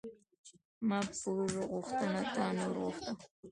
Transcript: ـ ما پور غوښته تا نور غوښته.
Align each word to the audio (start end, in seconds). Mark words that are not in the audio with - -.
ـ 0.45 0.87
ما 0.87 0.99
پور 1.19 1.49
غوښته 1.69 2.05
تا 2.35 2.45
نور 2.57 2.75
غوښته. 2.83 3.11